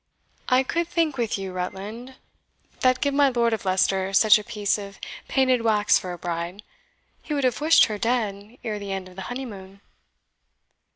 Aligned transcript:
I 0.49 0.63
could 0.63 0.87
think 0.87 1.15
with 1.17 1.37
you, 1.37 1.53
Rutland, 1.53 2.15
that 2.79 3.01
give 3.01 3.13
my 3.13 3.29
Lord 3.29 3.53
of 3.53 3.65
Leicester 3.65 4.13
such 4.13 4.39
a 4.39 4.43
piece 4.43 4.79
of 4.79 4.97
painted 5.27 5.61
wax 5.61 5.99
for 5.99 6.11
a 6.11 6.17
bride, 6.17 6.63
he 7.21 7.35
would 7.35 7.43
have 7.43 7.61
wished 7.61 7.85
her 7.85 7.99
dead 7.99 8.57
ere 8.63 8.79
the 8.79 8.91
end 8.91 9.07
of 9.07 9.15
the 9.15 9.21
honeymoon." 9.29 9.79